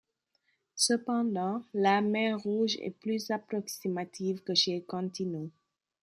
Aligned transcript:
Cependant, 0.77 1.61
la 1.75 2.01
mer 2.01 2.39
Rouge 2.39 2.75
est 2.81 2.89
plus 2.97 3.29
approximative 3.29 4.41
que 4.43 4.55
chez 4.55 4.81
Cantino. 4.83 5.51